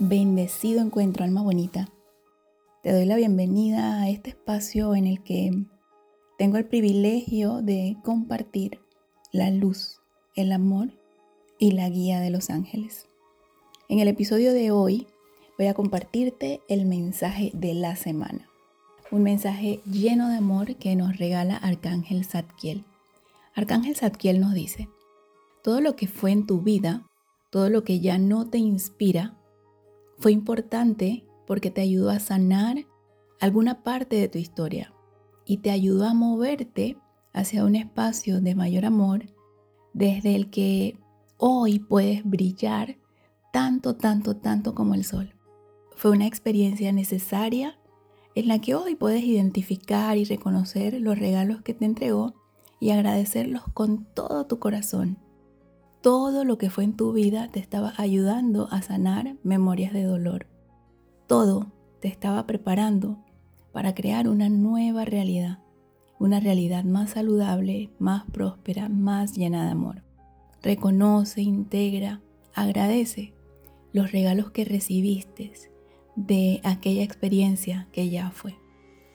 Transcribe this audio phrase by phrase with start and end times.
[0.00, 1.88] Bendecido encuentro, alma bonita.
[2.82, 5.52] Te doy la bienvenida a este espacio en el que
[6.36, 8.80] tengo el privilegio de compartir
[9.30, 10.00] la luz,
[10.34, 10.90] el amor
[11.60, 13.06] y la guía de los ángeles.
[13.88, 15.06] En el episodio de hoy
[15.58, 18.48] voy a compartirte el mensaje de la semana.
[19.12, 22.84] Un mensaje lleno de amor que nos regala Arcángel Zadkiel.
[23.54, 24.88] Arcángel Zadkiel nos dice,
[25.62, 27.08] todo lo que fue en tu vida,
[27.50, 29.38] todo lo que ya no te inspira,
[30.18, 32.86] fue importante porque te ayudó a sanar
[33.40, 34.92] alguna parte de tu historia
[35.44, 36.96] y te ayudó a moverte
[37.32, 39.26] hacia un espacio de mayor amor
[39.92, 40.98] desde el que
[41.36, 42.96] hoy puedes brillar
[43.52, 45.34] tanto, tanto, tanto como el sol.
[45.96, 47.78] Fue una experiencia necesaria
[48.34, 52.34] en la que hoy puedes identificar y reconocer los regalos que te entregó
[52.80, 55.18] y agradecerlos con todo tu corazón.
[56.04, 60.46] Todo lo que fue en tu vida te estaba ayudando a sanar memorias de dolor.
[61.26, 63.24] Todo te estaba preparando
[63.72, 65.60] para crear una nueva realidad,
[66.18, 70.02] una realidad más saludable, más próspera, más llena de amor.
[70.62, 72.20] Reconoce, integra,
[72.52, 73.32] agradece
[73.94, 75.54] los regalos que recibiste
[76.16, 78.58] de aquella experiencia que ya fue.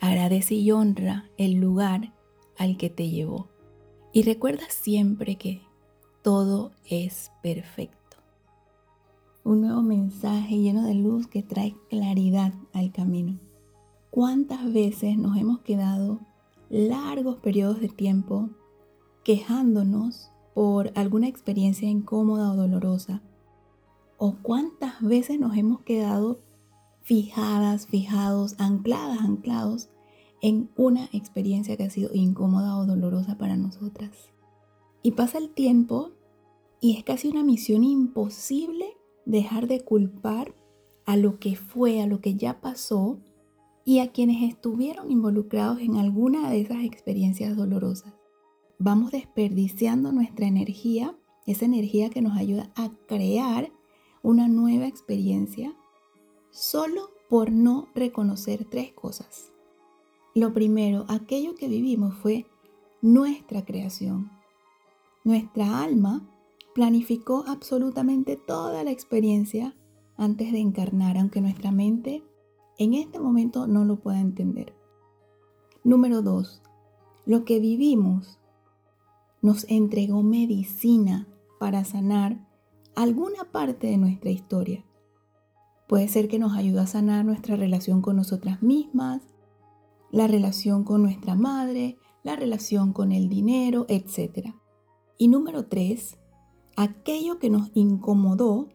[0.00, 2.14] Agradece y honra el lugar
[2.56, 3.50] al que te llevó.
[4.10, 5.67] Y recuerda siempre que
[6.22, 8.16] todo es perfecto.
[9.44, 13.38] Un nuevo mensaje lleno de luz que trae claridad al camino.
[14.10, 16.20] ¿Cuántas veces nos hemos quedado
[16.70, 18.50] largos periodos de tiempo
[19.24, 23.22] quejándonos por alguna experiencia incómoda o dolorosa?
[24.16, 26.40] ¿O cuántas veces nos hemos quedado
[27.02, 29.88] fijadas, fijados, ancladas, anclados
[30.42, 34.10] en una experiencia que ha sido incómoda o dolorosa para nosotras?
[35.02, 36.10] Y pasa el tiempo
[36.80, 40.54] y es casi una misión imposible dejar de culpar
[41.04, 43.18] a lo que fue, a lo que ya pasó
[43.84, 48.12] y a quienes estuvieron involucrados en alguna de esas experiencias dolorosas.
[48.78, 51.16] Vamos desperdiciando nuestra energía,
[51.46, 53.72] esa energía que nos ayuda a crear
[54.22, 55.74] una nueva experiencia,
[56.50, 59.52] solo por no reconocer tres cosas.
[60.34, 62.46] Lo primero, aquello que vivimos fue
[63.00, 64.30] nuestra creación.
[65.28, 66.26] Nuestra alma
[66.74, 69.76] planificó absolutamente toda la experiencia
[70.16, 72.24] antes de encarnar, aunque nuestra mente
[72.78, 74.74] en este momento no lo pueda entender.
[75.84, 76.62] Número dos,
[77.26, 78.38] lo que vivimos
[79.42, 81.28] nos entregó medicina
[81.60, 82.48] para sanar
[82.96, 84.82] alguna parte de nuestra historia.
[85.88, 89.20] Puede ser que nos ayude a sanar nuestra relación con nosotras mismas,
[90.10, 94.54] la relación con nuestra madre, la relación con el dinero, etc.
[95.18, 96.16] Y número tres,
[96.76, 98.68] aquello que nos incomodó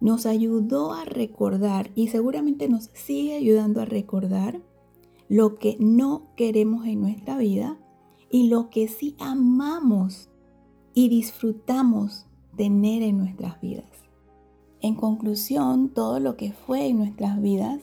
[0.00, 4.60] nos ayudó a recordar y seguramente nos sigue ayudando a recordar
[5.28, 7.78] lo que no queremos en nuestra vida
[8.28, 10.28] y lo que sí amamos
[10.92, 12.26] y disfrutamos
[12.56, 13.86] tener en nuestras vidas.
[14.80, 17.80] En conclusión, todo lo que fue en nuestras vidas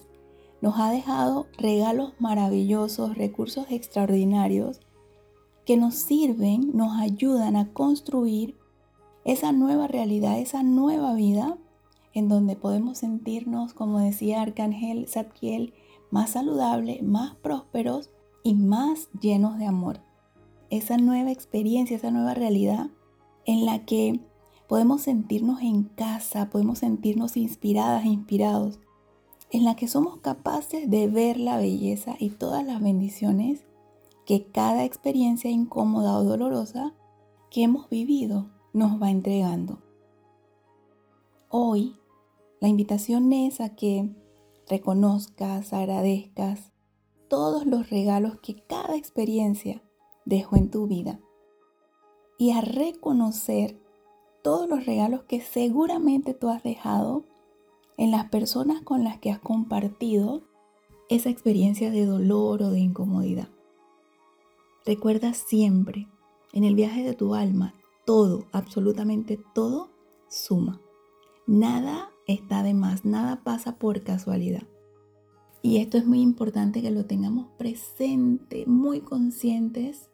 [0.61, 4.81] nos ha dejado regalos maravillosos, recursos extraordinarios
[5.69, 8.55] que nos sirven, nos ayudan a construir
[9.23, 11.59] esa nueva realidad, esa nueva vida
[12.11, 15.75] en donde podemos sentirnos, como decía Arcángel Zadkiel,
[16.09, 18.09] más saludable, más prósperos
[18.41, 20.01] y más llenos de amor.
[20.71, 22.89] Esa nueva experiencia, esa nueva realidad
[23.45, 24.21] en la que
[24.67, 28.79] podemos sentirnos en casa, podemos sentirnos inspiradas, inspirados,
[29.51, 33.68] en la que somos capaces de ver la belleza y todas las bendiciones
[34.29, 36.93] que cada experiencia incómoda o dolorosa
[37.49, 39.81] que hemos vivido nos va entregando.
[41.49, 41.95] Hoy
[42.61, 44.07] la invitación es a que
[44.67, 46.71] reconozcas, agradezcas
[47.27, 49.81] todos los regalos que cada experiencia
[50.25, 51.19] dejó en tu vida
[52.37, 53.81] y a reconocer
[54.43, 57.23] todos los regalos que seguramente tú has dejado
[57.97, 60.43] en las personas con las que has compartido
[61.09, 63.49] esa experiencia de dolor o de incomodidad.
[64.85, 66.07] Recuerda siempre,
[66.53, 69.91] en el viaje de tu alma, todo, absolutamente todo,
[70.29, 70.81] suma.
[71.45, 74.63] Nada está de más, nada pasa por casualidad.
[75.61, 80.09] Y esto es muy importante que lo tengamos presente, muy conscientes,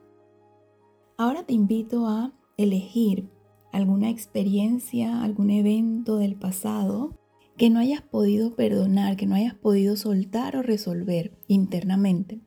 [1.17, 3.27] Ahora te invito a elegir
[3.73, 7.19] alguna experiencia, algún evento del pasado
[7.57, 12.39] que no hayas podido perdonar, que no hayas podido soltar o resolver internamente.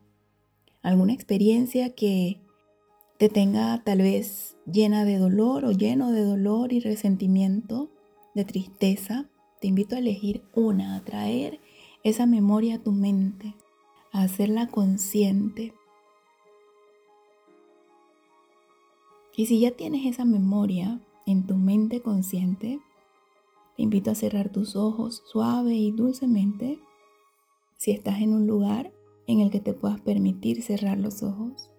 [0.81, 2.41] Alguna experiencia que
[3.19, 7.91] te tenga tal vez llena de dolor o lleno de dolor y resentimiento,
[8.35, 9.29] de tristeza.
[9.61, 11.61] Te invito a elegir una, a traer
[12.03, 13.57] esa memoria a tu mente,
[14.13, 15.75] a hacerla consciente
[19.41, 22.79] Y si ya tienes esa memoria en tu mente consciente,
[23.75, 26.79] te invito a cerrar tus ojos suave y dulcemente.
[27.79, 28.93] Si estás en un lugar
[29.27, 31.71] en el que te puedas permitir cerrar los ojos,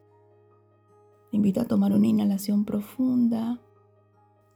[1.29, 3.61] te invito a tomar una inhalación profunda,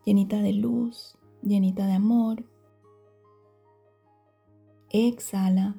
[0.04, 2.44] llenita de luz, llenita de amor.
[4.90, 5.76] Exhala.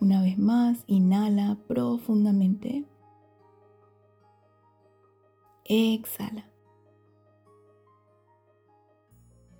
[0.00, 2.86] Una vez más, inhala profundamente.
[5.66, 6.50] Exhala.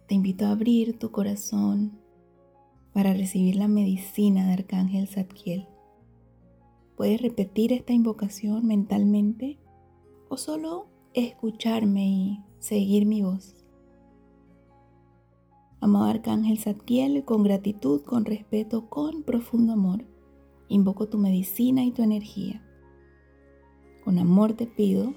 [0.09, 2.01] Te invito a abrir tu corazón
[2.95, 5.69] para recibir la medicina de Arcángel Zadkiel.
[6.97, 9.59] Puedes repetir esta invocación mentalmente
[10.31, 13.55] o solo escucharme y seguir mi voz.
[15.83, 20.10] Amado Arcángel Zadkiel, con gratitud, con respeto, con profundo amor,
[20.70, 22.62] invoco tu medicina y tu energía.
[24.05, 25.12] Con amor te pido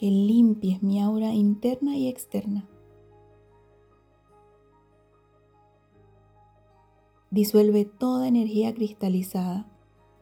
[0.00, 2.68] que limpies mi aura interna y externa.
[7.30, 9.70] Disuelve toda energía cristalizada,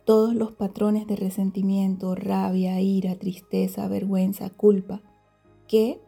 [0.04, 5.00] todos los patrones de resentimiento, rabia, ira, tristeza, vergüenza, culpa,
[5.66, 6.00] que,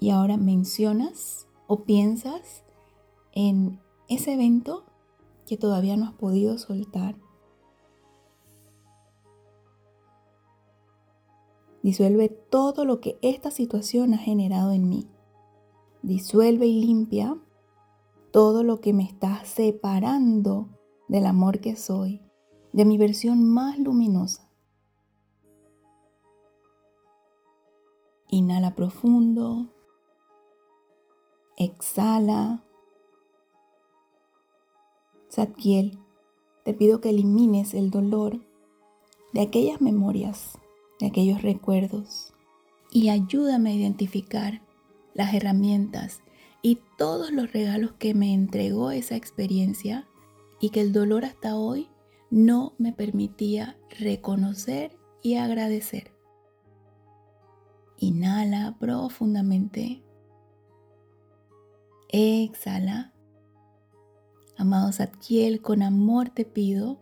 [0.00, 2.64] y ahora mencionas o piensas
[3.32, 4.84] en ese evento
[5.46, 7.16] que todavía no has podido soltar
[11.86, 15.08] Disuelve todo lo que esta situación ha generado en mí.
[16.02, 17.40] Disuelve y limpia
[18.32, 20.68] todo lo que me está separando
[21.06, 22.20] del amor que soy,
[22.72, 24.50] de mi versión más luminosa.
[28.30, 29.72] Inhala profundo.
[31.56, 32.64] Exhala.
[35.30, 36.00] Zadkiel,
[36.64, 38.40] te pido que elimines el dolor
[39.32, 40.58] de aquellas memorias
[41.00, 42.32] de aquellos recuerdos
[42.90, 44.62] y ayúdame a identificar
[45.14, 46.22] las herramientas
[46.62, 50.06] y todos los regalos que me entregó esa experiencia
[50.60, 51.88] y que el dolor hasta hoy
[52.30, 56.12] no me permitía reconocer y agradecer.
[57.98, 60.02] Inhala profundamente.
[62.08, 63.12] Exhala.
[64.58, 66.98] Amado Satkiel, con amor te pido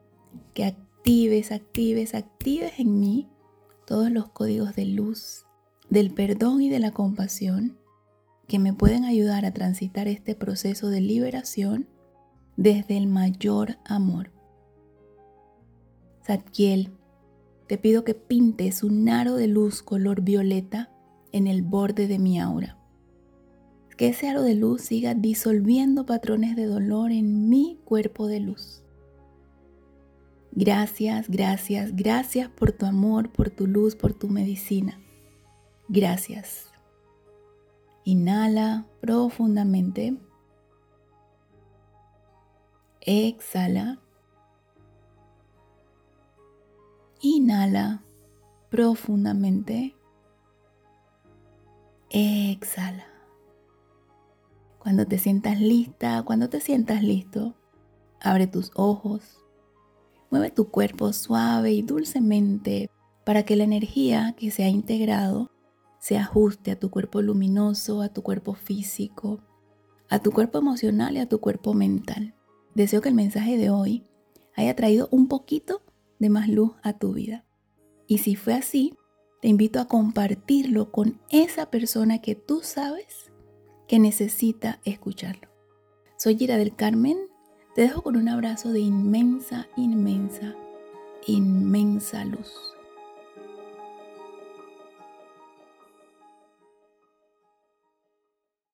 [0.54, 3.28] que actives, actives, actives en mí
[3.86, 5.44] todos los códigos de luz,
[5.90, 7.78] del perdón y de la compasión
[8.46, 11.88] que me pueden ayudar a transitar este proceso de liberación
[12.56, 14.30] desde el mayor amor.
[16.26, 16.92] Zadkiel,
[17.66, 20.90] te pido que pintes un aro de luz color violeta
[21.32, 22.78] en el borde de mi aura.
[23.96, 28.83] Que ese aro de luz siga disolviendo patrones de dolor en mi cuerpo de luz.
[30.56, 35.00] Gracias, gracias, gracias por tu amor, por tu luz, por tu medicina.
[35.88, 36.70] Gracias.
[38.04, 40.16] Inhala profundamente.
[43.00, 43.98] Exhala.
[47.20, 48.04] Inhala
[48.70, 49.96] profundamente.
[52.10, 53.06] Exhala.
[54.78, 57.56] Cuando te sientas lista, cuando te sientas listo,
[58.20, 59.43] abre tus ojos
[60.34, 62.90] Mueve tu cuerpo suave y dulcemente
[63.24, 65.52] para que la energía que se ha integrado
[66.00, 69.38] se ajuste a tu cuerpo luminoso, a tu cuerpo físico,
[70.08, 72.34] a tu cuerpo emocional y a tu cuerpo mental.
[72.74, 74.08] Deseo que el mensaje de hoy
[74.56, 75.82] haya traído un poquito
[76.18, 77.44] de más luz a tu vida.
[78.08, 78.92] Y si fue así,
[79.40, 83.30] te invito a compartirlo con esa persona que tú sabes
[83.86, 85.48] que necesita escucharlo.
[86.18, 87.18] Soy Gira del Carmen,
[87.74, 90.54] te dejo con un abrazo de inmensa, inmensa,
[91.26, 92.73] inmensa luz.